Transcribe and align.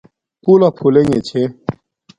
پھُلݳ 0.43 0.69
پھُلݵݣݺ 0.77 1.19
چھݺ. 1.27 1.43